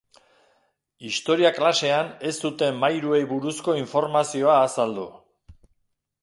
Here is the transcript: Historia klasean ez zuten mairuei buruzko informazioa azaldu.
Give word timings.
Historia 1.09 1.51
klasean 1.57 2.09
ez 2.29 2.33
zuten 2.49 2.79
mairuei 2.85 3.21
buruzko 3.35 3.77
informazioa 3.83 4.57
azaldu. 4.63 5.07